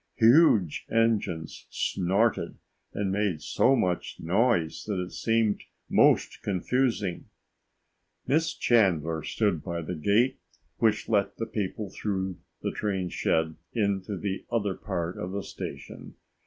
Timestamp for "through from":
11.91-12.43